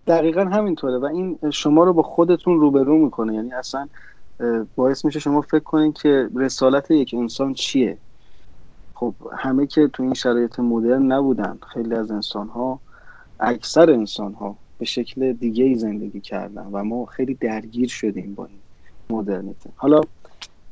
دقیقا 0.08 0.44
همینطوره 0.44 0.98
و 0.98 1.04
این 1.04 1.38
شما 1.50 1.84
رو 1.84 1.92
با 1.92 2.02
خودتون 2.02 2.60
روبرو 2.60 2.98
می‌کنه. 2.98 3.34
یعنی 3.34 3.52
اصلا 3.52 3.88
باعث 4.76 5.04
میشه 5.04 5.20
شما 5.20 5.40
فکر 5.40 5.64
کنید 5.64 5.94
که 5.94 6.28
رسالت 6.34 6.90
یک 6.90 7.14
انسان 7.18 7.54
چیه. 7.54 7.98
خب 8.94 9.14
همه 9.36 9.66
که 9.66 9.88
تو 9.92 10.02
این 10.02 10.14
شرایط 10.14 10.60
مدرن 10.60 11.12
نبودن. 11.12 11.58
خیلی 11.72 11.94
از 11.94 12.10
انسان 12.10 12.48
ها 12.48 12.80
اکثر 13.40 13.90
انسان 13.90 14.34
ها 14.34 14.56
به 14.78 14.84
شکل 14.84 15.32
دیگه 15.32 15.64
ای 15.64 15.74
زندگی 15.74 16.20
کردن 16.20 16.66
و 16.72 16.84
ما 16.84 17.04
خیلی 17.04 17.34
درگیر 17.34 17.88
شدیم 17.88 18.34
با 18.34 18.46
این 18.46 18.58
مدرنیته. 19.10 19.70
حالا 19.76 20.00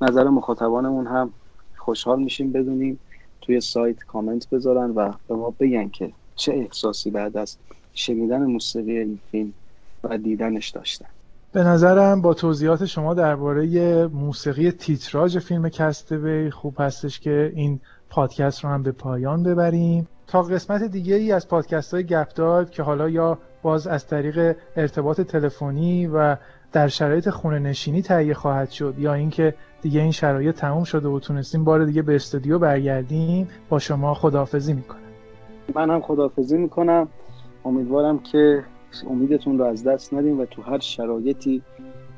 نظر 0.01 0.29
مخاطبانمون 0.29 1.07
هم 1.07 1.31
خوشحال 1.77 2.22
میشیم 2.22 2.53
بدونیم. 2.53 2.99
توی 3.40 3.61
سایت 3.61 4.05
کامنت 4.05 4.51
بذارن 4.51 4.90
و 4.90 5.12
به 5.29 5.35
ما 5.35 5.55
بگن 5.61 5.88
که 5.88 6.12
چه 6.37 6.53
احساسی 6.53 7.11
بعد 7.11 7.37
از 7.37 7.57
شنیدن 7.96 8.42
موسیقی 8.42 8.98
این 8.98 9.18
فیلم 9.30 9.52
و 10.04 10.18
دیدنش 10.18 10.68
داشتن 10.68 11.06
به 11.52 11.64
نظرم 11.64 12.22
با 12.22 12.35
توضیحات 12.35 12.85
شما 12.85 13.14
درباره 13.14 14.06
موسیقی 14.06 14.70
تیتراژ 14.70 15.37
فیلم 15.37 15.68
کستوی 15.68 16.50
خوب 16.50 16.74
هستش 16.78 17.20
که 17.20 17.52
این 17.54 17.80
پادکست 18.11 18.64
رو 18.64 18.70
هم 18.70 18.82
به 18.82 18.92
پایان 18.92 19.42
ببریم. 19.42 20.09
تا 20.26 20.42
قسمت 20.42 20.82
دیگه 20.82 21.14
ای 21.14 21.32
از 21.32 21.48
پادکست 21.48 21.94
های 21.94 22.04
گپ 22.04 22.70
که 22.70 22.82
حالا 22.82 23.09
یا 23.09 23.38
باز 23.62 23.87
از 23.87 24.06
طریق 24.06 24.56
ارتباط 24.76 25.20
تلفنی 25.20 26.06
و 26.06 26.37
در 26.72 26.88
شرایط 26.88 27.30
خونه 27.30 27.59
نشینی 27.59 28.02
تهیه 28.02 28.35
خواهد 28.35 28.70
شد 28.70 28.94
یا 28.98 29.14
اینکه 29.14 29.54
دیگه 29.82 30.00
این 30.00 30.12
شرایط 30.12 30.54
تموم 30.54 30.85
شده 30.85 31.09
و 31.09 31.20
تونستیم 31.20 31.64
بار 31.64 31.85
دیگه 31.85 32.02
به 32.02 32.14
استودیو 32.14 32.59
برگردیم 32.59 33.48
با 33.68 33.78
شما 33.78 34.14
خداحافظی 34.14 34.72
می‌کنم. 34.72 35.00
من 35.74 35.90
هم 35.90 36.00
خداحافظی 36.00 36.56
می‌کنم. 36.56 37.09
امیدوارم 37.66 38.18
که 38.18 38.64
امیدتون 39.07 39.59
رو 39.59 39.64
از 39.64 39.85
دست 39.85 40.14
ندیم 40.14 40.40
و 40.40 40.44
تو 40.44 40.62
هر 40.62 40.79
شرایطی 40.79 41.62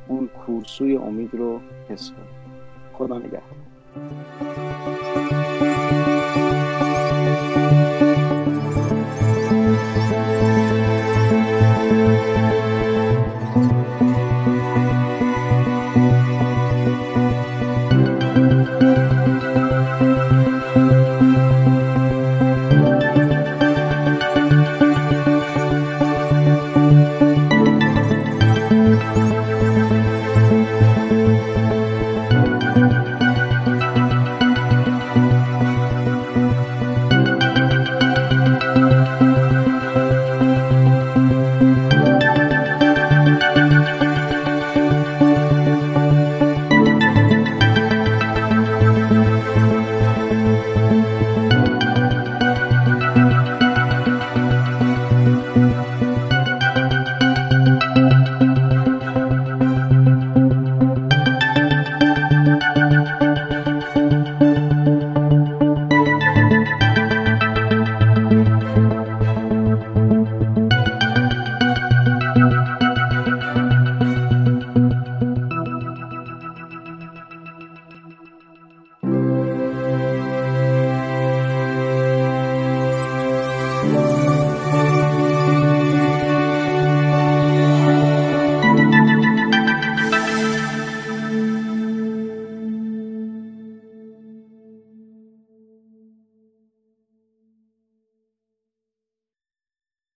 اون 0.09 0.29
کورسوی 0.29 0.97
امید 0.97 1.35
رو 1.35 1.61
حس 1.89 2.11
کنیم. 2.11 2.29
خدا 2.93 3.19
نگهدار. 3.19 3.43